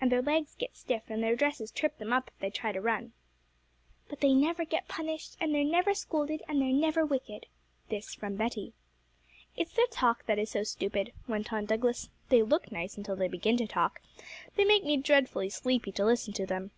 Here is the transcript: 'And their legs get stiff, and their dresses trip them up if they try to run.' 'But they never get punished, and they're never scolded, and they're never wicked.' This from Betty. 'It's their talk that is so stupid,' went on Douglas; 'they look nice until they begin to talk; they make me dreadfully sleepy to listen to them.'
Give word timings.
'And 0.00 0.12
their 0.12 0.22
legs 0.22 0.54
get 0.54 0.76
stiff, 0.76 1.02
and 1.08 1.20
their 1.20 1.34
dresses 1.34 1.72
trip 1.72 1.98
them 1.98 2.12
up 2.12 2.28
if 2.28 2.38
they 2.38 2.48
try 2.48 2.70
to 2.70 2.80
run.' 2.80 3.12
'But 4.08 4.20
they 4.20 4.32
never 4.32 4.64
get 4.64 4.86
punished, 4.86 5.36
and 5.40 5.52
they're 5.52 5.64
never 5.64 5.94
scolded, 5.94 6.44
and 6.46 6.62
they're 6.62 6.68
never 6.72 7.04
wicked.' 7.04 7.46
This 7.88 8.14
from 8.14 8.36
Betty. 8.36 8.72
'It's 9.56 9.72
their 9.72 9.88
talk 9.88 10.26
that 10.26 10.38
is 10.38 10.50
so 10.52 10.62
stupid,' 10.62 11.12
went 11.26 11.52
on 11.52 11.64
Douglas; 11.64 12.08
'they 12.28 12.44
look 12.44 12.70
nice 12.70 12.96
until 12.96 13.16
they 13.16 13.26
begin 13.26 13.56
to 13.56 13.66
talk; 13.66 14.00
they 14.54 14.64
make 14.64 14.84
me 14.84 14.96
dreadfully 14.96 15.50
sleepy 15.50 15.90
to 15.90 16.04
listen 16.04 16.32
to 16.34 16.46
them.' 16.46 16.70